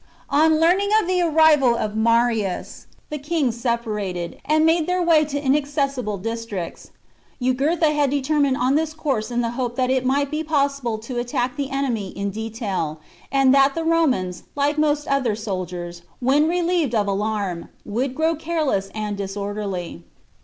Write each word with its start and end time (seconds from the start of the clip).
On 0.31 0.59
learning 0.59 0.89
of 0.99 1.05
the 1.07 1.21
arrival 1.21 1.75
of 1.75 1.95
Marius, 1.95 2.87
the 3.11 3.19
kings 3.19 3.61
separated, 3.61 4.41
and 4.45 4.65
made 4.65 4.87
their 4.87 4.99
way 4.99 5.23
to 5.25 5.37
inaccessible 5.39 6.17
districts. 6.17 6.89
Jugurtha 7.39 7.91
had 7.91 8.09
determined 8.09 8.57
on 8.57 8.73
this 8.73 8.95
course 8.95 9.29
in 9.29 9.41
the 9.41 9.51
hope 9.51 9.75
that 9.75 9.91
it 9.91 10.03
might 10.03 10.31
be 10.31 10.43
possible 10.43 10.97
to 10.97 11.19
attack 11.19 11.55
the 11.55 11.69
enemy 11.69 12.07
in 12.09 12.31
detail, 12.31 12.99
and 13.31 13.53
that 13.53 13.75
the 13.75 13.83
Romans, 13.85 14.41
like 14.55 14.75
most 14.79 15.07
other 15.07 15.35
soldiers, 15.35 16.01
when 16.19 16.49
relieved 16.49 16.95
of 16.95 17.05
alarm, 17.05 17.69
would 17.85 18.15
grow 18.15 18.33
careless 18.35 18.89
and 18.95 19.17
disorderly. 19.17 20.03